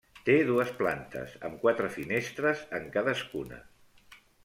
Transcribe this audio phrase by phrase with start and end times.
[0.27, 3.65] Té dues plantes amb quatre finestres en cadascuna.